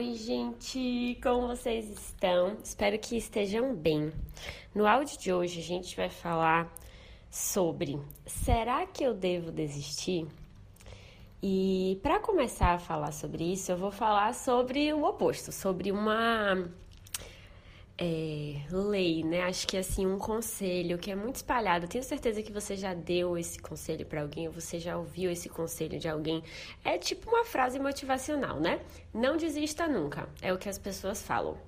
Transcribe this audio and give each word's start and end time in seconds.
Oi, 0.00 0.14
gente, 0.14 1.20
como 1.22 1.48
vocês 1.48 1.86
estão? 1.90 2.56
Espero 2.64 2.98
que 2.98 3.18
estejam 3.18 3.74
bem. 3.74 4.10
No 4.74 4.86
áudio 4.86 5.18
de 5.18 5.30
hoje, 5.30 5.60
a 5.60 5.62
gente 5.62 5.94
vai 5.94 6.08
falar 6.08 6.74
sobre 7.30 8.00
será 8.24 8.86
que 8.86 9.04
eu 9.04 9.12
devo 9.12 9.52
desistir? 9.52 10.26
E 11.42 12.00
para 12.02 12.18
começar 12.18 12.72
a 12.72 12.78
falar 12.78 13.12
sobre 13.12 13.52
isso, 13.52 13.72
eu 13.72 13.76
vou 13.76 13.90
falar 13.90 14.34
sobre 14.34 14.90
o 14.90 15.04
oposto, 15.04 15.52
sobre 15.52 15.92
uma 15.92 16.66
é, 18.02 18.56
lei, 18.72 19.22
né? 19.22 19.42
Acho 19.42 19.68
que 19.68 19.76
assim, 19.76 20.06
um 20.06 20.18
conselho 20.18 20.96
que 20.96 21.10
é 21.10 21.14
muito 21.14 21.36
espalhado. 21.36 21.86
Tenho 21.86 22.02
certeza 22.02 22.42
que 22.42 22.50
você 22.50 22.74
já 22.74 22.94
deu 22.94 23.36
esse 23.36 23.58
conselho 23.58 24.06
para 24.06 24.22
alguém, 24.22 24.48
ou 24.48 24.54
você 24.54 24.78
já 24.78 24.96
ouviu 24.96 25.30
esse 25.30 25.50
conselho 25.50 25.98
de 25.98 26.08
alguém. 26.08 26.42
É 26.82 26.96
tipo 26.96 27.28
uma 27.28 27.44
frase 27.44 27.78
motivacional, 27.78 28.58
né? 28.58 28.80
Não 29.12 29.36
desista 29.36 29.86
nunca, 29.86 30.26
é 30.40 30.50
o 30.50 30.56
que 30.56 30.68
as 30.68 30.78
pessoas 30.78 31.22
falam. 31.22 31.58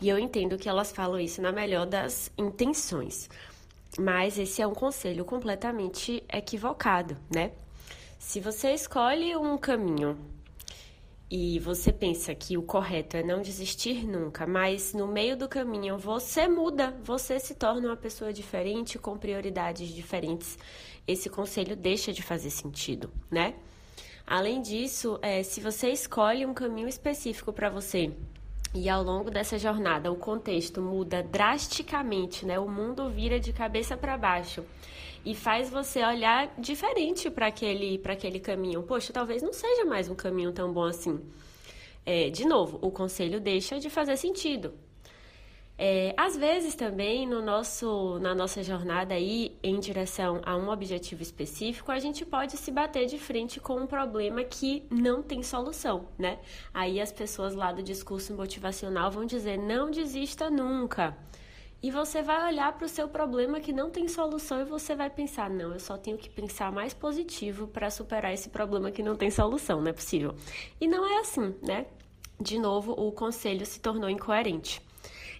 E 0.00 0.08
eu 0.08 0.18
entendo 0.20 0.56
que 0.56 0.68
elas 0.68 0.92
falam 0.92 1.18
isso 1.18 1.42
na 1.42 1.50
melhor 1.50 1.84
das 1.84 2.30
intenções. 2.38 3.28
Mas 3.98 4.38
esse 4.38 4.62
é 4.62 4.66
um 4.66 4.74
conselho 4.74 5.24
completamente 5.24 6.22
equivocado, 6.32 7.16
né? 7.34 7.50
Se 8.20 8.38
você 8.38 8.72
escolhe 8.72 9.36
um 9.36 9.58
caminho 9.58 10.16
e 11.30 11.58
você 11.58 11.92
pensa 11.92 12.34
que 12.34 12.56
o 12.56 12.62
correto 12.62 13.16
é 13.16 13.22
não 13.22 13.40
desistir 13.40 14.06
nunca, 14.06 14.46
mas 14.46 14.92
no 14.92 15.06
meio 15.06 15.36
do 15.36 15.48
caminho 15.48 15.96
você 15.96 16.46
muda, 16.46 16.94
você 17.02 17.40
se 17.40 17.54
torna 17.54 17.88
uma 17.88 17.96
pessoa 17.96 18.32
diferente 18.32 18.98
com 18.98 19.16
prioridades 19.16 19.88
diferentes, 19.88 20.58
esse 21.06 21.30
conselho 21.30 21.74
deixa 21.74 22.12
de 22.12 22.22
fazer 22.22 22.50
sentido, 22.50 23.10
né? 23.30 23.54
Além 24.26 24.62
disso, 24.62 25.18
é, 25.20 25.42
se 25.42 25.60
você 25.60 25.90
escolhe 25.90 26.46
um 26.46 26.54
caminho 26.54 26.88
específico 26.88 27.52
para 27.52 27.68
você 27.68 28.10
e 28.74 28.88
ao 28.88 29.02
longo 29.02 29.30
dessa 29.30 29.58
jornada 29.58 30.10
o 30.10 30.16
contexto 30.16 30.80
muda 30.80 31.22
drasticamente, 31.22 32.46
né? 32.46 32.58
O 32.58 32.68
mundo 32.68 33.10
vira 33.10 33.38
de 33.38 33.52
cabeça 33.52 33.96
para 33.96 34.16
baixo 34.16 34.64
e 35.24 35.34
faz 35.34 35.70
você 35.70 36.04
olhar 36.04 36.52
diferente 36.58 37.30
para 37.30 37.46
aquele, 37.46 38.00
aquele 38.04 38.40
caminho. 38.40 38.82
Poxa, 38.82 39.12
talvez 39.12 39.42
não 39.42 39.52
seja 39.52 39.84
mais 39.84 40.08
um 40.08 40.14
caminho 40.14 40.52
tão 40.52 40.72
bom 40.72 40.84
assim. 40.84 41.20
É, 42.04 42.28
de 42.28 42.44
novo, 42.44 42.78
o 42.82 42.90
conselho 42.90 43.40
deixa 43.40 43.78
de 43.78 43.88
fazer 43.88 44.16
sentido. 44.16 44.74
É, 45.76 46.14
às 46.16 46.36
vezes 46.36 46.76
também 46.76 47.26
no 47.26 47.42
nosso, 47.42 48.20
na 48.20 48.32
nossa 48.32 48.62
jornada 48.62 49.14
aí 49.14 49.56
em 49.60 49.80
direção 49.80 50.40
a 50.44 50.56
um 50.56 50.68
objetivo 50.68 51.20
específico, 51.20 51.90
a 51.90 51.98
gente 51.98 52.24
pode 52.24 52.56
se 52.56 52.70
bater 52.70 53.06
de 53.06 53.18
frente 53.18 53.58
com 53.58 53.80
um 53.80 53.86
problema 53.86 54.44
que 54.44 54.84
não 54.88 55.20
tem 55.20 55.42
solução, 55.42 56.06
né? 56.16 56.38
Aí 56.72 57.00
as 57.00 57.10
pessoas 57.10 57.56
lá 57.56 57.72
do 57.72 57.82
discurso 57.82 58.34
motivacional 58.34 59.10
vão 59.10 59.24
dizer: 59.24 59.58
não 59.58 59.90
desista 59.90 60.48
nunca. 60.48 61.16
E 61.84 61.90
você 61.90 62.22
vai 62.22 62.50
olhar 62.50 62.72
para 62.72 62.86
o 62.86 62.88
seu 62.88 63.06
problema 63.06 63.60
que 63.60 63.70
não 63.70 63.90
tem 63.90 64.08
solução 64.08 64.58
e 64.58 64.64
você 64.64 64.96
vai 64.96 65.10
pensar: 65.10 65.50
não, 65.50 65.74
eu 65.74 65.78
só 65.78 65.98
tenho 65.98 66.16
que 66.16 66.30
pensar 66.30 66.72
mais 66.72 66.94
positivo 66.94 67.66
para 67.66 67.90
superar 67.90 68.32
esse 68.32 68.48
problema 68.48 68.90
que 68.90 69.02
não 69.02 69.14
tem 69.14 69.30
solução, 69.30 69.82
não 69.82 69.90
é 69.90 69.92
possível. 69.92 70.34
E 70.80 70.88
não 70.88 71.06
é 71.06 71.20
assim, 71.20 71.54
né? 71.62 71.84
De 72.40 72.58
novo, 72.58 72.92
o 72.92 73.12
conselho 73.12 73.66
se 73.66 73.80
tornou 73.80 74.08
incoerente. 74.08 74.80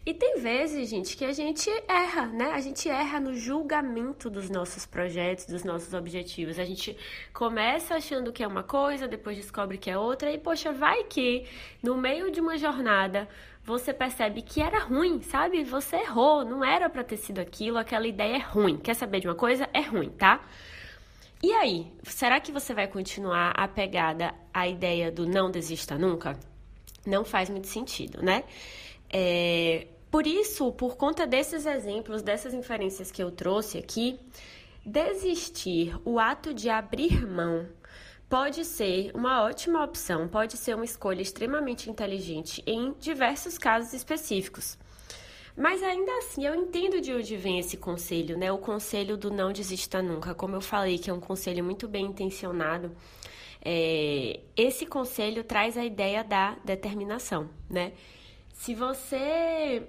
E 0.04 0.12
tem 0.12 0.38
vezes, 0.38 0.90
gente, 0.90 1.16
que 1.16 1.24
a 1.24 1.32
gente 1.32 1.70
erra, 1.88 2.26
né? 2.26 2.50
A 2.50 2.60
gente 2.60 2.90
erra 2.90 3.18
no 3.18 3.32
julgamento 3.34 4.28
dos 4.28 4.50
nossos 4.50 4.84
projetos, 4.84 5.46
dos 5.46 5.64
nossos 5.64 5.94
objetivos. 5.94 6.58
A 6.58 6.64
gente 6.66 6.94
começa 7.32 7.94
achando 7.94 8.30
que 8.30 8.42
é 8.42 8.46
uma 8.46 8.62
coisa, 8.62 9.08
depois 9.08 9.38
descobre 9.38 9.78
que 9.78 9.88
é 9.88 9.96
outra, 9.96 10.30
e 10.30 10.36
poxa, 10.36 10.74
vai 10.74 11.04
que 11.04 11.46
no 11.82 11.96
meio 11.96 12.30
de 12.30 12.38
uma 12.38 12.58
jornada 12.58 13.26
você 13.64 13.94
percebe 13.94 14.42
que 14.42 14.60
era 14.60 14.78
ruim, 14.78 15.22
sabe? 15.22 15.64
Você 15.64 15.96
errou, 15.96 16.44
não 16.44 16.62
era 16.64 16.90
para 16.90 17.02
ter 17.02 17.16
sido 17.16 17.38
aquilo, 17.38 17.78
aquela 17.78 18.06
ideia 18.06 18.36
é 18.36 18.38
ruim. 18.38 18.76
Quer 18.76 18.94
saber 18.94 19.20
de 19.20 19.26
uma 19.26 19.34
coisa? 19.34 19.68
É 19.72 19.80
ruim, 19.80 20.10
tá? 20.10 20.44
E 21.42 21.52
aí, 21.52 21.86
será 22.02 22.40
que 22.40 22.52
você 22.52 22.74
vai 22.74 22.86
continuar 22.86 23.52
apegada 23.56 24.34
à 24.52 24.68
ideia 24.68 25.10
do 25.10 25.26
não 25.26 25.50
desista 25.50 25.96
nunca? 25.96 26.38
Não 27.06 27.24
faz 27.24 27.48
muito 27.48 27.66
sentido, 27.66 28.22
né? 28.22 28.44
É, 29.10 29.86
por 30.10 30.26
isso, 30.26 30.70
por 30.72 30.96
conta 30.96 31.26
desses 31.26 31.66
exemplos, 31.66 32.22
dessas 32.22 32.54
inferências 32.54 33.10
que 33.10 33.22
eu 33.22 33.30
trouxe 33.30 33.78
aqui, 33.78 34.18
desistir, 34.84 35.96
o 36.04 36.18
ato 36.18 36.52
de 36.52 36.68
abrir 36.68 37.26
mão 37.26 37.66
pode 38.28 38.64
ser 38.64 39.10
uma 39.14 39.42
ótima 39.42 39.84
opção, 39.84 40.28
pode 40.28 40.56
ser 40.56 40.74
uma 40.74 40.84
escolha 40.84 41.22
extremamente 41.22 41.90
inteligente 41.90 42.62
em 42.66 42.92
diversos 42.98 43.58
casos 43.58 43.92
específicos. 43.92 44.78
Mas 45.56 45.82
ainda 45.82 46.10
assim, 46.18 46.44
eu 46.44 46.54
entendo 46.54 47.00
de 47.00 47.12
onde 47.12 47.36
vem 47.36 47.60
esse 47.60 47.76
conselho, 47.76 48.36
né? 48.36 48.50
O 48.50 48.58
conselho 48.58 49.16
do 49.16 49.30
não 49.30 49.52
desista 49.52 50.02
nunca. 50.02 50.34
Como 50.34 50.56
eu 50.56 50.60
falei, 50.60 50.98
que 50.98 51.08
é 51.08 51.12
um 51.12 51.20
conselho 51.20 51.62
muito 51.62 51.86
bem 51.86 52.06
intencionado. 52.06 52.90
É... 53.64 54.40
Esse 54.56 54.84
conselho 54.84 55.44
traz 55.44 55.78
a 55.78 55.84
ideia 55.84 56.24
da 56.24 56.56
determinação, 56.64 57.48
né? 57.70 57.92
Se 58.52 58.74
você 58.74 59.86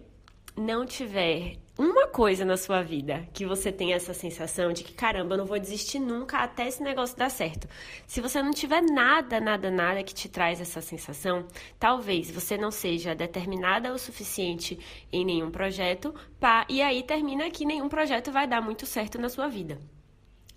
não 0.55 0.85
tiver 0.85 1.57
uma 1.77 2.07
coisa 2.07 2.45
na 2.45 2.55
sua 2.55 2.81
vida 2.81 3.27
que 3.33 3.45
você 3.45 3.71
tem 3.71 3.93
essa 3.93 4.13
sensação 4.13 4.71
de 4.71 4.83
que, 4.83 4.93
caramba, 4.93 5.33
eu 5.33 5.39
não 5.39 5.45
vou 5.45 5.59
desistir 5.59 5.99
nunca 5.99 6.37
até 6.37 6.67
esse 6.67 6.81
negócio 6.81 7.17
dar 7.17 7.29
certo. 7.29 7.67
Se 8.07 8.21
você 8.21 8.41
não 8.41 8.51
tiver 8.51 8.81
nada, 8.81 9.41
nada, 9.41 9.69
nada 9.69 10.03
que 10.03 10.13
te 10.13 10.29
traz 10.29 10.61
essa 10.61 10.81
sensação, 10.81 11.45
talvez 11.77 12.31
você 12.31 12.57
não 12.57 12.71
seja 12.71 13.13
determinada 13.13 13.93
o 13.93 13.97
suficiente 13.97 14.79
em 15.11 15.25
nenhum 15.25 15.51
projeto, 15.51 16.15
pá, 16.39 16.65
e 16.69 16.81
aí 16.81 17.03
termina 17.03 17.49
que 17.49 17.65
nenhum 17.65 17.89
projeto 17.89 18.31
vai 18.31 18.47
dar 18.47 18.61
muito 18.61 18.85
certo 18.85 19.19
na 19.19 19.27
sua 19.27 19.47
vida 19.47 19.77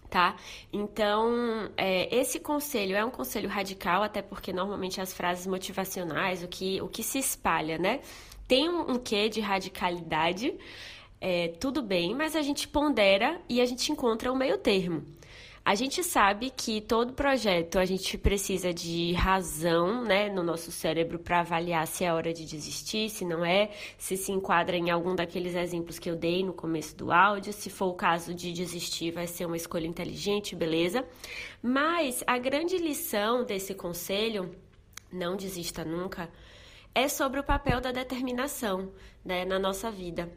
tá? 0.08 0.36
Então, 0.72 1.70
é, 1.76 2.14
esse 2.14 2.40
conselho 2.40 2.96
é 2.96 3.04
um 3.04 3.10
conselho 3.10 3.46
radical, 3.46 4.02
até 4.02 4.22
porque 4.22 4.54
normalmente 4.54 5.02
as 5.02 5.12
frases 5.12 5.46
motivacionais, 5.46 6.42
o 6.42 6.48
que, 6.48 6.80
o 6.80 6.88
que 6.88 7.02
se 7.02 7.18
espalha, 7.18 7.76
né? 7.76 8.00
Tem 8.46 8.68
um, 8.70 8.92
um 8.92 8.98
quê 8.98 9.28
de 9.28 9.40
radicalidade, 9.40 10.54
é, 11.20 11.48
tudo 11.48 11.82
bem, 11.82 12.14
mas 12.14 12.36
a 12.36 12.42
gente 12.42 12.68
pondera 12.68 13.40
e 13.48 13.60
a 13.60 13.66
gente 13.66 13.90
encontra 13.90 14.32
um 14.32 14.36
meio 14.36 14.58
termo. 14.58 15.04
A 15.68 15.74
gente 15.74 16.02
sabe 16.02 16.48
que 16.48 16.80
todo 16.80 17.12
projeto 17.12 17.78
a 17.78 17.84
gente 17.84 18.16
precisa 18.16 18.72
de 18.72 19.12
razão, 19.12 20.02
né, 20.02 20.30
no 20.30 20.42
nosso 20.42 20.72
cérebro 20.72 21.18
para 21.18 21.40
avaliar 21.40 21.86
se 21.86 22.04
é 22.04 22.10
hora 22.10 22.32
de 22.32 22.46
desistir, 22.46 23.10
se 23.10 23.22
não 23.22 23.44
é, 23.44 23.70
se 23.98 24.16
se 24.16 24.32
enquadra 24.32 24.78
em 24.78 24.88
algum 24.88 25.14
daqueles 25.14 25.54
exemplos 25.54 25.98
que 25.98 26.08
eu 26.08 26.16
dei 26.16 26.42
no 26.42 26.54
começo 26.54 26.96
do 26.96 27.12
áudio. 27.12 27.52
Se 27.52 27.68
for 27.68 27.88
o 27.88 27.94
caso 27.94 28.32
de 28.32 28.50
desistir, 28.50 29.10
vai 29.10 29.26
ser 29.26 29.44
uma 29.44 29.58
escolha 29.58 29.86
inteligente, 29.86 30.56
beleza? 30.56 31.04
Mas 31.62 32.24
a 32.26 32.38
grande 32.38 32.78
lição 32.78 33.44
desse 33.44 33.74
conselho, 33.74 34.50
não 35.12 35.36
desista 35.36 35.84
nunca, 35.84 36.30
é 36.94 37.08
sobre 37.08 37.40
o 37.40 37.44
papel 37.44 37.78
da 37.78 37.92
determinação 37.92 38.90
né, 39.22 39.44
na 39.44 39.58
nossa 39.58 39.90
vida. 39.90 40.32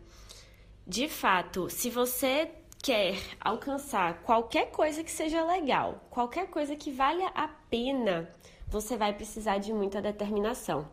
De 0.85 1.07
fato, 1.07 1.69
se 1.69 1.89
você 1.89 2.51
quer 2.81 3.15
alcançar 3.39 4.21
qualquer 4.23 4.71
coisa 4.71 5.03
que 5.03 5.11
seja 5.11 5.45
legal, 5.45 6.03
qualquer 6.09 6.47
coisa 6.47 6.75
que 6.75 6.91
valha 6.91 7.27
a 7.35 7.47
pena, 7.47 8.27
você 8.67 8.97
vai 8.97 9.13
precisar 9.13 9.59
de 9.59 9.71
muita 9.71 10.01
determinação. 10.01 10.87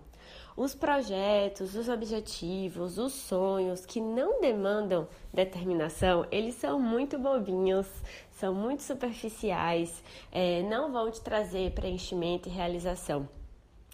Os 0.54 0.74
projetos, 0.74 1.74
os 1.74 1.88
objetivos, 1.88 2.98
os 2.98 3.12
sonhos 3.12 3.86
que 3.86 4.00
não 4.00 4.40
demandam 4.40 5.08
determinação, 5.32 6.26
eles 6.30 6.56
são 6.56 6.80
muito 6.80 7.16
bobinhos, 7.18 7.86
são 8.32 8.52
muito 8.52 8.82
superficiais, 8.82 10.02
é, 10.32 10.62
não 10.64 10.92
vão 10.92 11.10
te 11.10 11.20
trazer 11.20 11.72
preenchimento 11.72 12.48
e 12.48 12.52
realização, 12.52 13.28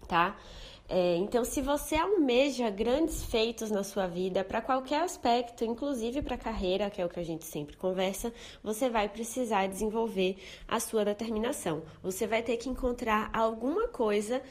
tá? 0.07 0.35
É, 0.87 1.15
então, 1.15 1.43
se 1.43 1.61
você 1.61 1.95
almeja 1.95 2.69
grandes 2.69 3.23
feitos 3.23 3.71
na 3.71 3.83
sua 3.83 4.05
vida, 4.05 4.43
para 4.43 4.61
qualquer 4.61 5.01
aspecto, 5.01 5.65
inclusive 5.65 6.21
para 6.21 6.35
a 6.35 6.37
carreira, 6.37 6.91
que 6.91 7.01
é 7.01 7.05
o 7.05 7.09
que 7.09 7.19
a 7.19 7.25
gente 7.25 7.43
sempre 7.43 7.75
conversa, 7.75 8.31
você 8.63 8.87
vai 8.87 9.09
precisar 9.09 9.67
desenvolver 9.67 10.37
a 10.67 10.79
sua 10.79 11.03
determinação. 11.03 11.81
Você 12.03 12.27
vai 12.27 12.43
ter 12.43 12.57
que 12.57 12.69
encontrar 12.69 13.31
alguma 13.33 13.87
coisa 13.87 14.43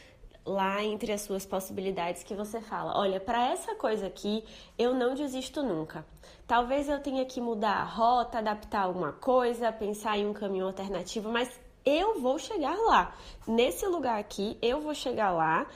lá 0.44 0.84
entre 0.84 1.12
as 1.12 1.22
suas 1.22 1.46
possibilidades 1.46 2.24
que 2.24 2.34
você 2.34 2.60
fala: 2.60 2.98
olha, 2.98 3.20
para 3.20 3.50
essa 3.50 3.76
coisa 3.76 4.08
aqui 4.08 4.44
eu 4.76 4.92
não 4.92 5.14
desisto 5.14 5.62
nunca. 5.62 6.04
Talvez 6.48 6.88
eu 6.88 7.00
tenha 7.00 7.24
que 7.24 7.40
mudar 7.40 7.76
a 7.76 7.84
rota, 7.84 8.38
adaptar 8.38 8.82
alguma 8.82 9.12
coisa, 9.12 9.72
pensar 9.72 10.18
em 10.18 10.26
um 10.26 10.32
caminho 10.32 10.66
alternativo, 10.66 11.30
mas 11.30 11.48
eu 11.86 12.20
vou 12.20 12.38
chegar 12.38 12.76
lá. 12.76 13.14
Nesse 13.46 13.86
lugar 13.86 14.18
aqui, 14.18 14.58
eu 14.60 14.80
vou 14.80 14.94
chegar 14.94 15.30
lá 15.30 15.66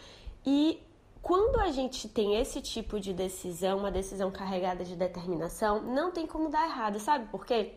e 0.51 0.83
quando 1.21 1.61
a 1.61 1.71
gente 1.71 2.09
tem 2.09 2.41
esse 2.41 2.63
tipo 2.63 2.99
de 2.99 3.13
decisão, 3.13 3.81
uma 3.81 3.91
decisão 3.91 4.31
carregada 4.31 4.83
de 4.83 4.97
determinação, 4.97 5.83
não 5.83 6.11
tem 6.11 6.27
como 6.27 6.49
dar 6.49 6.65
errado, 6.65 6.99
sabe 6.99 7.31
por 7.31 7.45
quê? 7.45 7.75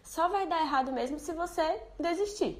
Só 0.00 0.28
vai 0.28 0.46
dar 0.46 0.60
errado 0.60 0.92
mesmo 0.92 1.18
se 1.18 1.32
você 1.32 1.82
desistir. 1.98 2.56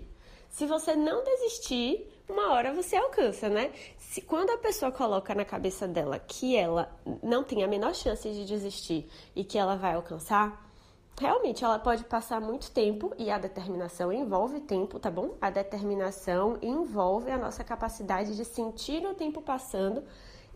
Se 0.48 0.66
você 0.66 0.96
não 0.96 1.22
desistir, 1.22 2.12
uma 2.28 2.52
hora 2.52 2.74
você 2.74 2.96
alcança, 2.96 3.48
né? 3.48 3.70
Se, 3.96 4.20
quando 4.22 4.50
a 4.50 4.58
pessoa 4.58 4.90
coloca 4.90 5.32
na 5.36 5.44
cabeça 5.44 5.86
dela 5.86 6.18
que 6.18 6.56
ela 6.56 6.92
não 7.22 7.44
tem 7.44 7.62
a 7.62 7.68
menor 7.68 7.94
chance 7.94 8.28
de 8.28 8.44
desistir 8.44 9.08
e 9.36 9.44
que 9.44 9.56
ela 9.56 9.76
vai 9.76 9.94
alcançar, 9.94 10.68
realmente 11.18 11.64
ela 11.64 11.78
pode 11.78 12.04
passar 12.04 12.40
muito 12.40 12.70
tempo 12.70 13.12
e 13.18 13.30
a 13.30 13.38
determinação 13.38 14.12
envolve 14.12 14.60
tempo, 14.60 14.98
tá 14.98 15.10
bom? 15.10 15.34
A 15.40 15.50
determinação 15.50 16.58
envolve 16.62 17.30
a 17.30 17.38
nossa 17.38 17.62
capacidade 17.62 18.36
de 18.36 18.44
sentir 18.44 19.04
o 19.06 19.14
tempo 19.14 19.40
passando 19.40 20.02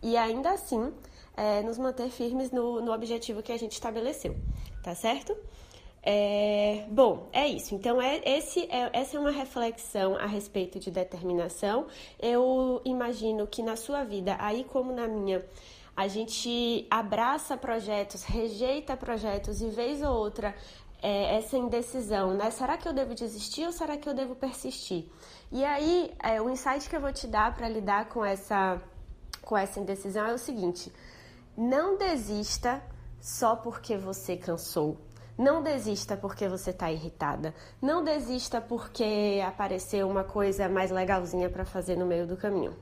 e 0.01 0.15
ainda 0.17 0.51
assim 0.51 0.93
é, 1.35 1.61
nos 1.61 1.77
manter 1.77 2.09
firmes 2.09 2.51
no, 2.51 2.81
no 2.81 2.91
objetivo 2.91 3.41
que 3.41 3.51
a 3.51 3.57
gente 3.57 3.73
estabeleceu, 3.73 4.35
tá 4.83 4.93
certo? 4.95 5.35
É, 6.09 6.85
bom, 6.89 7.27
é 7.33 7.45
isso. 7.47 7.75
Então, 7.75 8.01
é, 8.01 8.21
esse 8.25 8.61
é, 8.71 8.89
essa 8.93 9.17
é 9.17 9.19
uma 9.19 9.29
reflexão 9.29 10.15
a 10.15 10.25
respeito 10.25 10.79
de 10.79 10.89
determinação. 10.89 11.87
Eu 12.17 12.81
imagino 12.85 13.45
que 13.45 13.61
na 13.61 13.75
sua 13.75 14.05
vida, 14.05 14.37
aí 14.39 14.63
como 14.63 14.93
na 14.93 15.05
minha, 15.05 15.45
a 15.97 16.07
gente 16.07 16.85
abraça 16.91 17.57
projetos, 17.57 18.23
rejeita 18.23 18.95
projetos 18.95 19.61
e 19.63 19.69
vez 19.69 20.03
ou 20.03 20.15
outra 20.15 20.53
é, 21.01 21.37
essa 21.37 21.57
indecisão, 21.57 22.35
né? 22.35 22.51
Será 22.51 22.77
que 22.77 22.87
eu 22.87 22.93
devo 22.93 23.15
desistir 23.15 23.65
ou 23.65 23.71
será 23.71 23.97
que 23.97 24.07
eu 24.07 24.13
devo 24.13 24.35
persistir? 24.35 25.09
E 25.51 25.65
aí, 25.65 26.13
é, 26.21 26.39
o 26.39 26.51
insight 26.51 26.87
que 26.87 26.95
eu 26.95 27.01
vou 27.01 27.11
te 27.11 27.25
dar 27.25 27.55
para 27.55 27.67
lidar 27.67 28.09
com 28.09 28.23
essa, 28.23 28.79
com 29.41 29.57
essa 29.57 29.79
indecisão 29.79 30.27
é 30.27 30.33
o 30.33 30.37
seguinte: 30.37 30.93
não 31.57 31.97
desista 31.97 32.79
só 33.19 33.55
porque 33.55 33.97
você 33.97 34.37
cansou 34.37 34.97
não 35.37 35.61
desista 35.61 36.17
porque 36.17 36.47
você 36.47 36.71
está 36.71 36.91
irritada. 36.91 37.53
Não 37.79 38.03
desista 38.03 38.59
porque 38.59 39.39
apareceu 39.45 40.09
uma 40.09 40.23
coisa 40.23 40.67
mais 40.67 40.89
legalzinha 40.89 41.47
para 41.47 41.63
fazer 41.63 41.95
no 41.95 42.07
meio 42.07 42.25
do 42.25 42.35
caminho. 42.35 42.75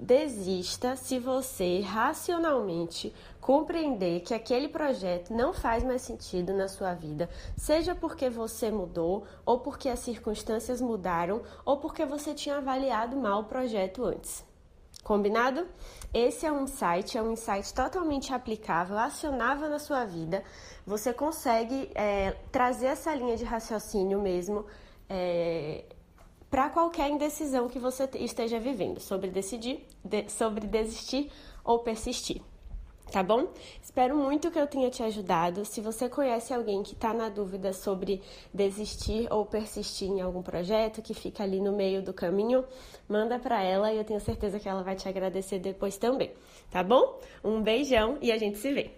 Desista 0.00 0.94
se 0.94 1.18
você 1.18 1.80
racionalmente 1.80 3.12
compreender 3.40 4.20
que 4.20 4.32
aquele 4.32 4.68
projeto 4.68 5.34
não 5.34 5.52
faz 5.52 5.82
mais 5.82 6.02
sentido 6.02 6.54
na 6.54 6.68
sua 6.68 6.94
vida, 6.94 7.28
seja 7.56 7.96
porque 7.96 8.30
você 8.30 8.70
mudou, 8.70 9.24
ou 9.44 9.58
porque 9.58 9.88
as 9.88 9.98
circunstâncias 9.98 10.80
mudaram, 10.80 11.42
ou 11.64 11.78
porque 11.78 12.06
você 12.06 12.32
tinha 12.32 12.58
avaliado 12.58 13.16
mal 13.16 13.40
o 13.40 13.44
projeto 13.46 14.04
antes. 14.04 14.46
Combinado? 15.02 15.66
Esse 16.14 16.46
é 16.46 16.52
um 16.52 16.62
insight, 16.62 17.18
é 17.18 17.22
um 17.22 17.32
insight 17.32 17.74
totalmente 17.74 18.32
aplicável, 18.32 18.96
acionável 18.96 19.68
na 19.68 19.80
sua 19.80 20.04
vida. 20.04 20.44
Você 20.86 21.12
consegue 21.12 21.90
é, 21.96 22.36
trazer 22.52 22.86
essa 22.86 23.12
linha 23.14 23.36
de 23.36 23.44
raciocínio 23.44 24.20
mesmo 24.20 24.64
é, 25.08 25.84
para 26.50 26.70
qualquer 26.70 27.10
indecisão 27.10 27.68
que 27.68 27.78
você 27.78 28.08
esteja 28.14 28.58
vivendo 28.58 29.00
sobre 29.00 29.30
decidir, 29.30 29.86
de, 30.04 30.28
sobre 30.30 30.66
desistir 30.66 31.30
ou 31.64 31.80
persistir 31.80 32.42
tá 33.10 33.22
bom? 33.22 33.48
Espero 33.82 34.16
muito 34.16 34.50
que 34.50 34.58
eu 34.58 34.66
tenha 34.66 34.90
te 34.90 35.02
ajudado. 35.02 35.64
Se 35.64 35.80
você 35.80 36.08
conhece 36.08 36.52
alguém 36.52 36.82
que 36.82 36.92
está 36.92 37.12
na 37.12 37.28
dúvida 37.28 37.72
sobre 37.72 38.22
desistir 38.52 39.26
ou 39.32 39.46
persistir 39.46 40.08
em 40.08 40.20
algum 40.20 40.42
projeto 40.42 41.02
que 41.02 41.14
fica 41.14 41.42
ali 41.42 41.60
no 41.60 41.72
meio 41.72 42.02
do 42.02 42.12
caminho, 42.12 42.64
manda 43.08 43.38
para 43.38 43.62
ela 43.62 43.92
e 43.92 43.96
eu 43.96 44.04
tenho 44.04 44.20
certeza 44.20 44.58
que 44.58 44.68
ela 44.68 44.82
vai 44.82 44.94
te 44.94 45.08
agradecer 45.08 45.58
depois 45.58 45.96
também, 45.96 46.32
tá 46.70 46.82
bom? 46.82 47.18
Um 47.42 47.62
beijão 47.62 48.18
e 48.20 48.30
a 48.30 48.38
gente 48.38 48.58
se 48.58 48.72
vê. 48.72 48.90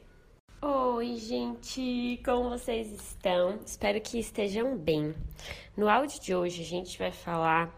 Oi, 0.62 1.16
gente, 1.16 2.20
como 2.22 2.50
vocês 2.50 2.92
estão? 2.92 3.58
Espero 3.64 3.98
que 3.98 4.18
estejam 4.18 4.76
bem. 4.76 5.14
No 5.74 5.88
áudio 5.88 6.20
de 6.20 6.34
hoje 6.34 6.60
a 6.60 6.64
gente 6.66 6.98
vai 6.98 7.10
falar 7.10 7.74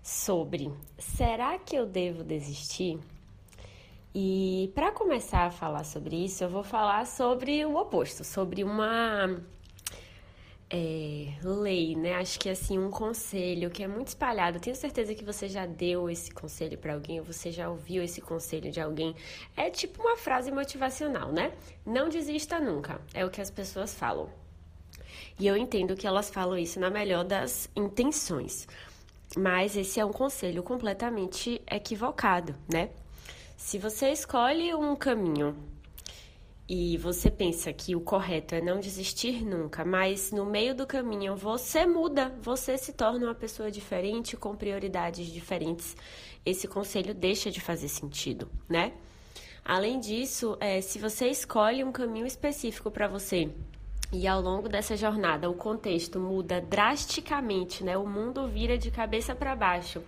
sobre 0.00 0.70
será 0.96 1.58
que 1.58 1.74
eu 1.74 1.84
devo 1.84 2.22
desistir? 2.22 3.00
E 4.14 4.70
para 4.76 4.92
começar 4.92 5.46
a 5.46 5.50
falar 5.50 5.82
sobre 5.82 6.24
isso, 6.24 6.44
eu 6.44 6.48
vou 6.48 6.62
falar 6.62 7.04
sobre 7.04 7.64
o 7.66 7.74
oposto, 7.74 8.22
sobre 8.22 8.62
uma 8.62 9.42
é, 10.70 11.34
lei, 11.42 11.96
né? 11.96 12.14
Acho 12.14 12.38
que 12.38 12.48
assim, 12.48 12.78
um 12.78 12.90
conselho 12.90 13.70
que 13.70 13.82
é 13.82 13.88
muito 13.88 14.08
espalhado. 14.08 14.60
tenho 14.60 14.76
certeza 14.76 15.14
que 15.14 15.24
você 15.24 15.48
já 15.48 15.66
deu 15.66 16.08
esse 16.08 16.30
conselho 16.30 16.78
para 16.78 16.94
alguém, 16.94 17.18
ou 17.18 17.26
você 17.26 17.50
já 17.50 17.68
ouviu 17.68 18.02
esse 18.02 18.20
conselho 18.20 18.70
de 18.70 18.80
alguém. 18.80 19.14
É 19.56 19.68
tipo 19.68 20.00
uma 20.00 20.16
frase 20.16 20.52
motivacional, 20.52 21.32
né? 21.32 21.52
Não 21.84 22.08
desista 22.08 22.60
nunca, 22.60 23.00
é 23.12 23.24
o 23.24 23.30
que 23.30 23.40
as 23.40 23.50
pessoas 23.50 23.94
falam. 23.94 24.30
E 25.38 25.46
eu 25.46 25.56
entendo 25.56 25.96
que 25.96 26.06
elas 26.06 26.30
falam 26.30 26.56
isso 26.56 26.78
na 26.78 26.88
melhor 26.88 27.24
das 27.24 27.68
intenções. 27.74 28.68
Mas 29.36 29.76
esse 29.76 29.98
é 29.98 30.04
um 30.04 30.12
conselho 30.12 30.62
completamente 30.62 31.60
equivocado, 31.70 32.54
né? 32.72 32.90
Se 33.56 33.78
você 33.78 34.10
escolhe 34.10 34.74
um 34.74 34.94
caminho 34.96 35.56
e 36.72 36.96
você 36.98 37.28
pensa 37.28 37.72
que 37.72 37.96
o 37.96 38.00
correto 38.00 38.54
é 38.54 38.60
não 38.60 38.78
desistir 38.78 39.44
nunca, 39.44 39.84
mas 39.84 40.30
no 40.30 40.46
meio 40.46 40.72
do 40.72 40.86
caminho 40.86 41.34
você 41.34 41.84
muda, 41.84 42.32
você 42.40 42.78
se 42.78 42.92
torna 42.92 43.26
uma 43.26 43.34
pessoa 43.34 43.72
diferente 43.72 44.36
com 44.36 44.54
prioridades 44.54 45.26
diferentes, 45.26 45.96
esse 46.46 46.68
conselho 46.68 47.12
deixa 47.12 47.50
de 47.50 47.60
fazer 47.60 47.88
sentido, 47.88 48.48
né? 48.68 48.92
Além 49.64 49.98
disso, 49.98 50.56
é, 50.60 50.80
se 50.80 51.00
você 51.00 51.26
escolhe 51.26 51.82
um 51.82 51.90
caminho 51.90 52.24
específico 52.24 52.88
para 52.88 53.08
você 53.08 53.50
e 54.12 54.28
ao 54.28 54.40
longo 54.40 54.68
dessa 54.68 54.96
jornada 54.96 55.50
o 55.50 55.54
contexto 55.54 56.20
muda 56.20 56.60
drasticamente, 56.60 57.82
né? 57.82 57.98
O 57.98 58.06
mundo 58.06 58.46
vira 58.46 58.78
de 58.78 58.92
cabeça 58.92 59.34
para 59.34 59.56
baixo 59.56 60.00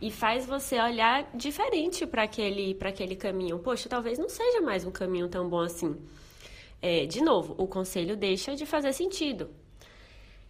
e 0.00 0.10
faz 0.10 0.46
você 0.46 0.80
olhar 0.80 1.30
diferente 1.34 2.06
para 2.06 2.22
aquele, 2.22 2.76
aquele 2.80 3.16
caminho. 3.16 3.58
Poxa, 3.58 3.88
talvez 3.88 4.18
não 4.18 4.28
seja 4.28 4.60
mais 4.60 4.84
um 4.84 4.90
caminho 4.90 5.28
tão 5.28 5.48
bom 5.48 5.60
assim. 5.60 5.96
É, 6.80 7.06
de 7.06 7.20
novo, 7.20 7.54
o 7.58 7.66
conselho 7.66 8.16
deixa 8.16 8.54
de 8.54 8.64
fazer 8.64 8.92
sentido. 8.92 9.50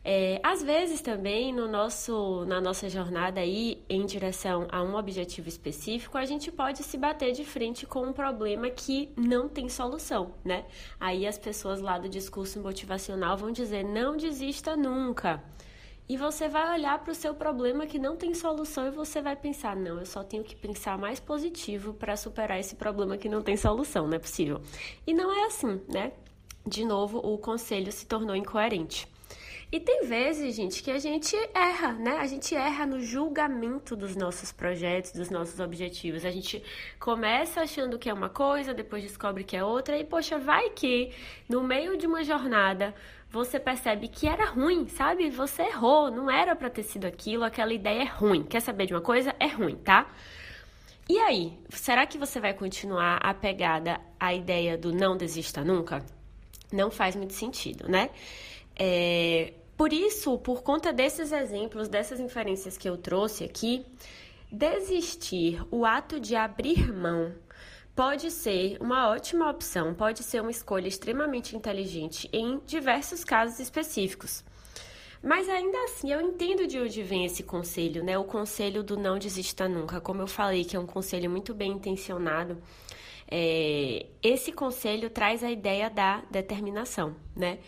É, 0.05 0.41
às 0.43 0.62
vezes 0.62 1.00
também 1.00 1.53
no 1.53 1.69
nosso, 1.69 2.45
na 2.47 2.61
nossa 2.61 2.89
jornada 2.89 3.41
aí 3.41 3.85
em 3.89 4.06
direção 4.06 4.67
a 4.71 4.83
um 4.83 4.95
objetivo 4.95 5.49
específico, 5.49 6.17
a 6.17 6.25
gente 6.25 6.53
pode 6.53 6.83
se 6.83 6.97
bater 6.97 7.33
de 7.33 7.44
frente 7.44 7.85
com 7.85 8.06
um 8.06 8.12
problema 8.12 8.71
que 8.71 9.11
não 9.17 9.49
tem 9.49 9.69
solução, 9.69 10.33
né? 10.44 10.65
Aí 11.01 11.27
as 11.27 11.37
pessoas 11.37 11.81
lá 11.81 11.99
do 11.99 12.09
discurso 12.09 12.61
motivacional 12.61 13.37
vão 13.37 13.51
dizer: 13.51 13.85
não 13.85 14.17
desista 14.17 14.77
nunca. 14.77 15.43
E 16.08 16.16
você 16.16 16.49
vai 16.49 16.78
olhar 16.78 16.99
para 17.00 17.12
o 17.12 17.14
seu 17.14 17.34
problema 17.34 17.87
que 17.87 17.99
não 17.99 18.16
tem 18.16 18.32
solução 18.32 18.87
e 18.87 18.90
você 18.90 19.20
vai 19.20 19.37
pensar: 19.37 19.76
não, 19.76 19.99
eu 19.99 20.06
só 20.06 20.25
tenho 20.25 20.43
que 20.43 20.56
pensar 20.56 20.96
mais 20.96 21.20
positivo 21.20 21.93
para 21.93 22.16
superar 22.16 22.58
esse 22.58 22.76
problema 22.76 23.19
que 23.19 23.28
não 23.28 23.43
tem 23.43 23.56
solução, 23.56 24.06
não 24.06 24.17
é 24.17 24.19
possível. 24.19 24.60
E 25.06 25.12
não 25.12 25.31
é 25.31 25.44
assim, 25.44 25.81
né? 25.86 26.12
De 26.67 26.84
novo, 26.84 27.19
o 27.19 27.36
conselho 27.36 27.93
se 27.93 28.06
tornou 28.06 28.34
incoerente. 28.34 29.06
E 29.70 29.79
tem 29.79 30.06
vezes, 30.06 30.56
gente, 30.56 30.82
que 30.82 30.91
a 30.91 30.98
gente 30.98 31.36
erra, 31.53 31.93
né? 31.93 32.12
A 32.12 32.27
gente 32.27 32.55
erra 32.55 32.86
no 32.86 33.03
julgamento 33.03 33.94
dos 33.94 34.17
nossos 34.17 34.50
projetos, 34.50 35.12
dos 35.12 35.29
nossos 35.29 35.60
objetivos. 35.60 36.24
A 36.24 36.31
gente 36.31 36.62
começa 36.98 37.60
achando 37.60 37.98
que 37.98 38.08
é 38.08 38.15
uma 38.15 38.31
coisa, 38.31 38.72
depois 38.72 39.03
descobre 39.03 39.44
que 39.44 39.55
é 39.55 39.62
outra, 39.62 39.98
e 39.98 40.05
poxa, 40.05 40.38
vai 40.38 40.70
que 40.70 41.12
no 41.46 41.62
meio 41.62 41.98
de 41.98 42.06
uma 42.06 42.24
jornada 42.24 42.94
você 43.31 43.61
percebe 43.61 44.08
que 44.08 44.27
era 44.27 44.47
ruim, 44.47 44.89
sabe? 44.89 45.29
Você 45.31 45.63
errou, 45.63 46.11
não 46.11 46.31
era 46.31 46.56
para 46.56 46.70
ter 46.70 46.82
sido 46.82 47.05
aquilo, 47.05 47.44
aquela 47.44 47.73
ideia 47.73 48.03
é 48.03 48.06
ruim. 48.06 48.43
Quer 48.43 48.61
saber 48.61 48.87
de 48.87 48.94
uma 48.94 49.03
coisa? 49.03 49.35
É 49.39 49.47
ruim, 49.47 49.77
tá? 49.77 50.11
E 51.08 51.19
aí, 51.19 51.58
será 51.70 52.06
que 52.06 52.19
você 52.19 52.41
vai 52.41 52.55
continuar 52.55 53.17
apegada 53.23 54.01
à 54.19 54.35
ideia 54.35 54.77
do 54.77 54.93
não 54.93 55.17
desista 55.17 55.63
nunca? 55.63 56.05
Não 56.73 56.91
faz 56.91 57.17
muito 57.17 57.32
sentido, 57.32 57.89
né? 57.89 58.11
É, 58.79 59.53
por 59.77 59.93
isso, 59.93 60.39
por 60.39 60.63
conta 60.63 60.93
desses 60.93 61.32
exemplos, 61.32 61.89
dessas 61.89 62.20
inferências 62.20 62.77
que 62.77 62.89
eu 62.89 62.97
trouxe 62.97 63.44
aqui, 63.44 63.87
desistir, 64.51 65.63
o 65.70 65.85
ato 65.85 66.19
de 66.19 66.35
abrir 66.35 66.93
mão 66.93 67.35
pode 67.98 68.31
ser 68.31 68.78
uma 68.81 69.08
ótima 69.08 69.50
opção, 69.50 69.93
pode 69.93 70.22
ser 70.22 70.40
uma 70.40 70.52
escolha 70.52 70.86
extremamente 70.86 71.56
inteligente 71.56 72.31
em 72.32 72.60
diversos 72.64 73.24
casos 73.24 73.58
específicos. 73.58 74.44
Mas 75.20 75.48
ainda 75.48 75.76
assim, 75.82 76.12
eu 76.12 76.20
entendo 76.20 76.64
de 76.69 76.78
onde 76.78 77.02
vem 77.02 77.24
esse 77.24 77.43
conselho, 77.43 78.05
né? 78.05 78.17
O 78.17 78.22
conselho 78.22 78.84
do 78.84 78.96
não 78.96 79.19
desista 79.19 79.69
nunca. 79.69 80.00
Como 80.00 80.22
eu 80.22 80.28
falei, 80.28 80.64
que 80.64 80.76
é 80.76 80.78
um 80.78 80.86
conselho 80.86 81.28
muito 81.28 81.52
bem 81.52 81.72
intencionado. 81.72 82.62
É... 83.28 84.06
Esse 84.22 84.52
conselho 84.52 85.10
traz 85.10 85.43
a 85.43 85.50
ideia 85.50 85.90
da 85.90 86.22
determinação, 86.31 87.17
né? 87.34 87.58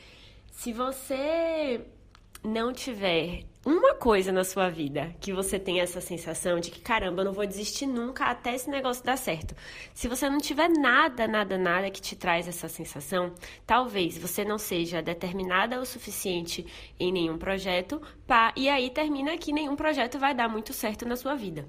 Se 0.52 0.72
você 0.72 1.80
não 2.42 2.72
tiver 2.72 3.44
uma 3.64 3.94
coisa 3.94 4.32
na 4.32 4.42
sua 4.42 4.70
vida 4.70 5.14
que 5.20 5.32
você 5.32 5.58
tem 5.58 5.80
essa 5.80 6.00
sensação 6.00 6.58
de 6.58 6.70
que, 6.70 6.80
caramba, 6.80 7.20
eu 7.20 7.26
não 7.26 7.32
vou 7.32 7.46
desistir 7.46 7.86
nunca 7.86 8.24
até 8.24 8.54
esse 8.54 8.70
negócio 8.70 9.04
dar 9.04 9.18
certo. 9.18 9.54
Se 9.92 10.08
você 10.08 10.30
não 10.30 10.38
tiver 10.38 10.68
nada, 10.68 11.28
nada, 11.28 11.58
nada 11.58 11.90
que 11.90 12.00
te 12.00 12.16
traz 12.16 12.48
essa 12.48 12.68
sensação, 12.68 13.34
talvez 13.66 14.16
você 14.16 14.44
não 14.44 14.56
seja 14.56 15.02
determinada 15.02 15.78
o 15.78 15.84
suficiente 15.84 16.66
em 16.98 17.12
nenhum 17.12 17.36
projeto, 17.36 18.00
e 18.56 18.68
aí 18.68 18.88
termina 18.88 19.36
que 19.36 19.52
nenhum 19.52 19.76
projeto 19.76 20.18
vai 20.18 20.34
dar 20.34 20.48
muito 20.48 20.72
certo 20.72 21.06
na 21.06 21.16
sua 21.16 21.34
vida. 21.34 21.66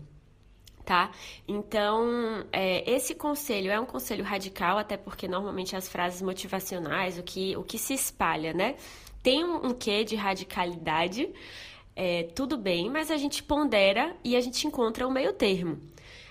tá? 0.85 1.11
Então, 1.47 2.45
é, 2.51 2.89
esse 2.89 3.15
conselho 3.15 3.69
é 3.69 3.79
um 3.79 3.85
conselho 3.85 4.23
radical, 4.23 4.77
até 4.77 4.97
porque 4.97 5.27
normalmente 5.27 5.75
as 5.75 5.87
frases 5.89 6.21
motivacionais, 6.21 7.17
o 7.17 7.23
que, 7.23 7.55
o 7.57 7.63
que 7.63 7.77
se 7.77 7.93
espalha, 7.93 8.53
né? 8.53 8.75
Tem 9.23 9.43
um, 9.43 9.67
um 9.67 9.73
quê 9.73 10.03
de 10.03 10.15
radicalidade, 10.15 11.29
é, 11.95 12.23
tudo 12.23 12.57
bem, 12.57 12.89
mas 12.89 13.11
a 13.11 13.17
gente 13.17 13.43
pondera 13.43 14.15
e 14.23 14.35
a 14.35 14.41
gente 14.41 14.65
encontra 14.65 15.07
o 15.07 15.11
meio 15.11 15.33
termo. 15.33 15.77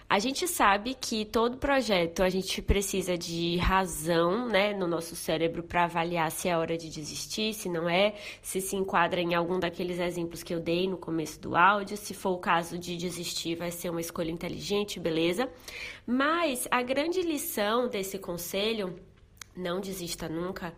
A 0.09 0.19
gente 0.19 0.49
sabe 0.49 0.97
que 1.01 1.25
todo 1.25 1.57
projeto 1.57 2.25
a 2.25 2.29
gente 2.29 2.61
precisa 2.61 3.17
de 3.17 3.57
razão, 3.59 4.49
né, 4.49 4.75
no 4.75 4.89
nosso 4.89 5.15
cérebro 5.15 5.63
para 5.63 5.85
avaliar 5.85 6.33
se 6.33 6.49
é 6.49 6.59
hora 6.59 6.77
de 6.77 6.91
desistir, 6.91 7.55
se 7.55 7.69
não 7.69 7.89
é, 7.89 8.15
se 8.43 8.61
se 8.61 8.75
enquadra 8.75 9.21
em 9.21 9.37
algum 9.37 9.61
daqueles 9.61 10.01
exemplos 10.01 10.43
que 10.43 10.53
eu 10.53 10.59
dei 10.59 10.89
no 10.89 10.97
começo 10.97 11.39
do 11.41 11.55
áudio. 11.55 11.97
Se 11.97 12.13
for 12.13 12.31
o 12.31 12.39
caso 12.39 12.77
de 12.77 12.97
desistir, 12.97 13.55
vai 13.55 13.71
ser 13.71 13.89
uma 13.89 14.01
escolha 14.01 14.33
inteligente, 14.33 14.99
beleza? 14.99 15.49
Mas 16.05 16.67
a 16.73 16.83
grande 16.83 17.23
lição 17.23 17.89
desse 17.89 18.19
conselho, 18.19 18.99
não 19.57 19.81
desista 19.81 20.29
nunca, 20.29 20.75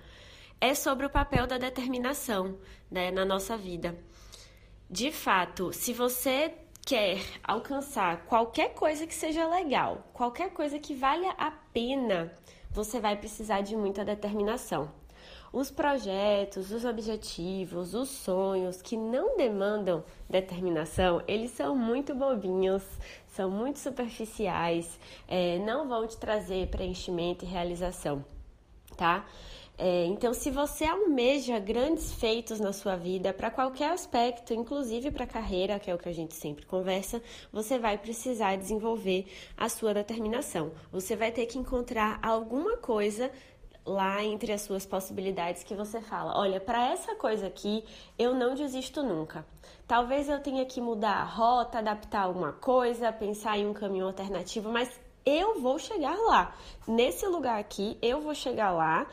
é 0.63 0.77
sobre 0.77 1.05
o 1.05 1.11
papel 1.11 1.45
da 1.45 1.59
determinação 1.59 2.57
né, 2.89 3.11
na 3.11 3.25
nossa 3.25 3.57
vida. 3.57 3.99
De 4.89 5.11
fato, 5.11 5.73
se 5.73 5.93
você 5.93 6.55
quer 6.87 7.19
alcançar 7.43 8.25
qualquer 8.27 8.73
coisa 8.73 9.05
que 9.05 9.15
seja 9.15 9.45
legal, 9.49 10.07
qualquer 10.13 10.51
coisa 10.51 10.79
que 10.79 10.95
valha 10.95 11.33
a 11.33 11.51
pena, 11.51 12.33
você 12.71 13.01
vai 13.01 13.17
precisar 13.17 13.63
de 13.63 13.75
muita 13.75 14.05
determinação. 14.05 14.89
Os 15.53 15.69
projetos, 15.69 16.71
os 16.71 16.85
objetivos, 16.85 17.93
os 17.93 18.09
sonhos 18.09 18.81
que 18.81 18.97
não 18.97 19.37
demandam 19.37 20.05
determinação, 20.31 21.25
eles 21.27 21.51
são 21.51 21.77
muito 21.77 22.15
bobinhos, 22.15 22.85
são 23.27 23.51
muito 23.51 23.81
superficiais, 23.81 24.97
é, 25.27 25.59
não 25.59 25.89
vão 25.89 26.07
te 26.07 26.17
trazer 26.17 26.69
preenchimento 26.69 27.45
e 27.45 27.49
realização, 27.49 28.25
tá? 28.97 29.27
É, 29.79 30.05
então, 30.05 30.35
se 30.35 30.51
você 30.51 30.85
almeja 30.85 31.59
grandes 31.59 32.13
feitos 32.13 32.61
na 32.61 32.73
sua 32.73 32.95
vida, 32.95 33.33
para 33.33 33.51
qualquer 33.51 33.91
aspecto, 33.91 34.53
inclusive 34.53 35.11
para 35.11 35.25
a 35.25 35.27
carreira, 35.27 35.79
que 35.79 35.91
é 35.91 35.95
o 35.95 35.99
que 35.99 36.09
a 36.09 36.15
gente 36.15 36.35
sempre 36.35 36.67
conversa, 36.67 37.23
você 37.53 37.79
vai 37.79 37.97
precisar 37.99 38.57
desenvolver 38.57 39.27
a 39.57 39.69
sua 39.69 39.95
determinação. 39.95 40.73
Você 40.93 41.17
vai 41.17 41.33
ter 41.33 41.47
que 41.47 41.59
encontrar 41.59 42.21
alguma 42.23 42.77
coisa 42.77 43.31
lá 43.85 44.23
entre 44.23 44.53
as 44.53 44.61
suas 44.61 44.87
possibilidades 44.87 45.65
que 45.65 45.75
você 45.75 46.01
fala: 46.01 46.39
olha, 46.39 46.61
para 46.61 46.91
essa 46.93 47.15
coisa 47.17 47.47
aqui 47.47 47.85
eu 48.19 48.35
não 48.35 48.55
desisto 48.55 49.03
nunca. 49.03 49.45
Talvez 49.87 50.29
eu 50.29 50.41
tenha 50.41 50.65
que 50.65 50.81
mudar 50.81 51.17
a 51.17 51.25
rota, 51.25 51.79
adaptar 51.79 52.23
alguma 52.23 52.53
coisa, 52.53 53.13
pensar 53.13 53.59
em 53.59 53.67
um 53.67 53.75
caminho 53.75 54.07
alternativo, 54.07 54.71
mas 54.71 54.89
eu 55.25 55.61
vou 55.61 55.79
chegar 55.79 56.17
lá. 56.17 56.55
Nesse 56.87 57.27
lugar 57.27 57.59
aqui, 57.59 57.97
eu 58.01 58.21
vou 58.21 58.35
chegar 58.35 58.71
lá 58.71 59.07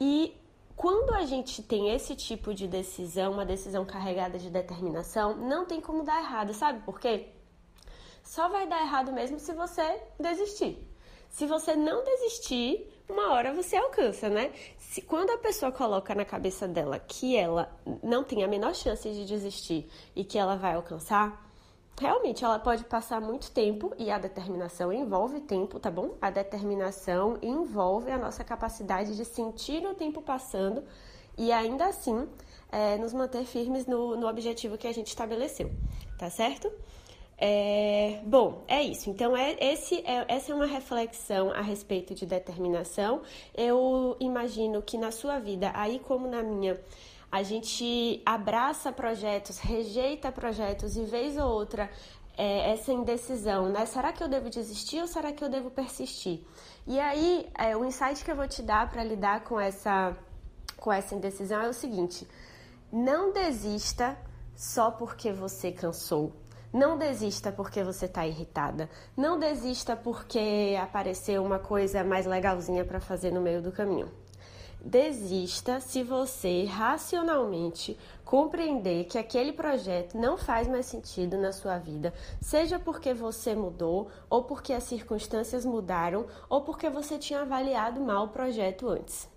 e 0.00 0.34
quando 0.74 1.14
a 1.14 1.26
gente 1.26 1.62
tem 1.62 1.94
esse 1.94 2.16
tipo 2.16 2.54
de 2.54 2.66
decisão, 2.66 3.32
uma 3.32 3.44
decisão 3.44 3.84
carregada 3.84 4.38
de 4.38 4.48
determinação, 4.48 5.36
não 5.36 5.66
tem 5.66 5.78
como 5.78 6.02
dar 6.02 6.22
errado, 6.22 6.54
sabe 6.54 6.82
por 6.86 6.98
quê? 6.98 7.28
Só 8.22 8.48
vai 8.48 8.66
dar 8.66 8.80
errado 8.80 9.12
mesmo 9.12 9.38
se 9.38 9.52
você 9.52 10.02
desistir. 10.18 10.78
Se 11.28 11.46
você 11.46 11.76
não 11.76 12.02
desistir, 12.02 12.90
uma 13.08 13.32
hora 13.34 13.52
você 13.52 13.76
alcança, 13.76 14.30
né? 14.30 14.52
Se, 14.78 15.02
quando 15.02 15.30
a 15.30 15.38
pessoa 15.38 15.70
coloca 15.70 16.14
na 16.14 16.24
cabeça 16.24 16.66
dela 16.66 16.98
que 16.98 17.36
ela 17.36 17.70
não 18.02 18.24
tem 18.24 18.42
a 18.42 18.48
menor 18.48 18.74
chance 18.74 19.08
de 19.12 19.26
desistir 19.26 19.86
e 20.16 20.24
que 20.24 20.38
ela 20.38 20.56
vai 20.56 20.74
alcançar, 20.74 21.49
realmente 22.00 22.42
ela 22.42 22.58
pode 22.58 22.84
passar 22.84 23.20
muito 23.20 23.50
tempo 23.50 23.92
e 23.98 24.10
a 24.10 24.18
determinação 24.18 24.90
envolve 24.90 25.38
tempo, 25.40 25.78
tá 25.78 25.90
bom? 25.90 26.14
A 26.20 26.30
determinação 26.30 27.38
envolve 27.42 28.10
a 28.10 28.16
nossa 28.16 28.42
capacidade 28.42 29.14
de 29.14 29.24
sentir 29.24 29.86
o 29.86 29.94
tempo 29.94 30.22
passando 30.22 30.82
e 31.36 31.52
ainda 31.52 31.84
assim 31.84 32.26
é, 32.72 32.96
nos 32.96 33.12
manter 33.12 33.44
firmes 33.44 33.86
no, 33.86 34.16
no 34.16 34.26
objetivo 34.26 34.78
que 34.78 34.86
a 34.86 34.92
gente 34.92 35.08
estabeleceu, 35.08 35.70
tá 36.18 36.30
certo? 36.30 36.72
É, 37.36 38.20
bom, 38.24 38.64
é 38.66 38.82
isso. 38.82 39.10
Então, 39.10 39.36
é, 39.36 39.56
esse 39.60 39.96
é, 40.06 40.24
essa 40.28 40.52
é 40.52 40.54
uma 40.54 40.66
reflexão 40.66 41.50
a 41.50 41.60
respeito 41.60 42.14
de 42.14 42.24
determinação. 42.24 43.22
Eu 43.54 44.16
imagino 44.20 44.82
que 44.82 44.96
na 44.96 45.10
sua 45.10 45.38
vida, 45.38 45.70
aí 45.74 45.98
como 45.98 46.26
na 46.26 46.42
minha, 46.42 46.78
a 47.30 47.42
gente 47.42 48.22
abraça 48.26 48.90
projetos, 48.90 49.58
rejeita 49.58 50.32
projetos 50.32 50.96
e 50.96 51.04
vez 51.04 51.36
ou 51.36 51.48
outra 51.48 51.90
é, 52.36 52.72
essa 52.72 52.92
indecisão, 52.92 53.68
né? 53.68 53.86
Será 53.86 54.12
que 54.12 54.22
eu 54.22 54.28
devo 54.28 54.48
desistir 54.48 55.00
ou 55.00 55.06
será 55.06 55.32
que 55.32 55.44
eu 55.44 55.48
devo 55.48 55.70
persistir? 55.70 56.40
E 56.86 56.98
aí, 56.98 57.48
é, 57.56 57.76
o 57.76 57.84
insight 57.84 58.24
que 58.24 58.30
eu 58.30 58.36
vou 58.36 58.48
te 58.48 58.62
dar 58.62 58.90
para 58.90 59.04
lidar 59.04 59.44
com 59.44 59.60
essa, 59.60 60.16
com 60.76 60.92
essa 60.92 61.14
indecisão 61.14 61.60
é 61.60 61.68
o 61.68 61.72
seguinte: 61.72 62.26
não 62.90 63.32
desista 63.32 64.16
só 64.56 64.90
porque 64.90 65.32
você 65.32 65.70
cansou. 65.70 66.32
Não 66.72 66.96
desista 66.96 67.50
porque 67.50 67.82
você 67.82 68.06
está 68.06 68.26
irritada. 68.26 68.88
Não 69.16 69.38
desista 69.38 69.96
porque 69.96 70.78
apareceu 70.80 71.44
uma 71.44 71.58
coisa 71.58 72.04
mais 72.04 72.26
legalzinha 72.26 72.84
para 72.84 73.00
fazer 73.00 73.32
no 73.32 73.40
meio 73.40 73.60
do 73.60 73.72
caminho. 73.72 74.08
Desista 74.82 75.78
se 75.78 76.02
você 76.02 76.64
racionalmente 76.64 77.98
compreender 78.24 79.04
que 79.04 79.18
aquele 79.18 79.52
projeto 79.52 80.16
não 80.16 80.38
faz 80.38 80.66
mais 80.66 80.86
sentido 80.86 81.36
na 81.36 81.52
sua 81.52 81.76
vida, 81.76 82.14
seja 82.40 82.78
porque 82.78 83.12
você 83.12 83.54
mudou, 83.54 84.08
ou 84.30 84.44
porque 84.44 84.72
as 84.72 84.84
circunstâncias 84.84 85.66
mudaram, 85.66 86.26
ou 86.48 86.62
porque 86.62 86.88
você 86.88 87.18
tinha 87.18 87.42
avaliado 87.42 88.00
mal 88.00 88.24
o 88.24 88.28
projeto 88.28 88.88
antes. 88.88 89.28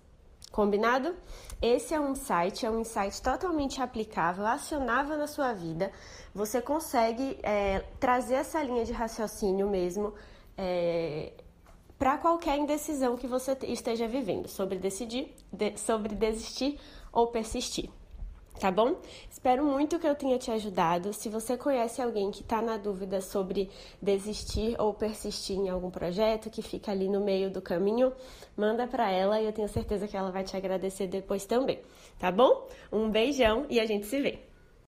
Combinado? 0.50 1.14
Esse 1.60 1.92
é 1.94 2.00
um 2.00 2.14
site, 2.14 2.64
é 2.64 2.70
um 2.70 2.80
insight 2.80 3.20
totalmente 3.20 3.82
aplicável, 3.82 4.46
acionável 4.46 5.18
na 5.18 5.26
sua 5.26 5.52
vida. 5.52 5.90
Você 6.32 6.62
consegue 6.62 7.38
é, 7.42 7.80
trazer 7.98 8.34
essa 8.36 8.62
linha 8.62 8.84
de 8.84 8.92
raciocínio 8.92 9.68
mesmo. 9.68 10.14
É, 10.56 11.32
para 11.98 12.18
qualquer 12.18 12.58
indecisão 12.58 13.16
que 13.16 13.26
você 13.26 13.56
esteja 13.62 14.06
vivendo 14.06 14.48
sobre 14.48 14.78
decidir, 14.78 15.34
de, 15.52 15.76
sobre 15.78 16.14
desistir 16.14 16.78
ou 17.12 17.28
persistir. 17.28 17.90
Tá 18.58 18.70
bom? 18.70 18.96
Espero 19.28 19.64
muito 19.64 19.98
que 19.98 20.06
eu 20.06 20.14
tenha 20.14 20.38
te 20.38 20.50
ajudado. 20.50 21.12
Se 21.12 21.28
você 21.28 21.56
conhece 21.56 22.00
alguém 22.00 22.30
que 22.30 22.40
está 22.40 22.62
na 22.62 22.76
dúvida 22.76 23.20
sobre 23.20 23.68
desistir 24.00 24.80
ou 24.80 24.94
persistir 24.94 25.56
em 25.56 25.68
algum 25.68 25.90
projeto 25.90 26.48
que 26.48 26.62
fica 26.62 26.92
ali 26.92 27.08
no 27.08 27.20
meio 27.20 27.50
do 27.50 27.60
caminho, 27.60 28.12
manda 28.56 28.86
para 28.86 29.10
ela 29.10 29.40
e 29.40 29.46
eu 29.46 29.52
tenho 29.52 29.68
certeza 29.68 30.06
que 30.06 30.16
ela 30.16 30.30
vai 30.30 30.44
te 30.44 30.56
agradecer 30.56 31.08
depois 31.08 31.44
também. 31.44 31.80
Tá 32.18 32.30
bom? 32.30 32.68
Um 32.92 33.10
beijão 33.10 33.66
e 33.68 33.80
a 33.80 33.86
gente 33.86 34.06
se 34.06 34.20
vê. 34.20 34.53